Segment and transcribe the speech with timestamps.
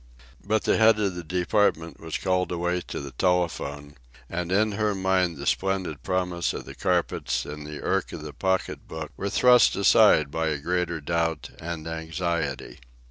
[0.43, 3.93] But the head of the department was called away to the telephone,
[4.31, 8.33] and in her mind the splendid promise of the carpets and the irk of the
[8.33, 12.79] pocket book were thrust aside by a greater doubt and anxiety.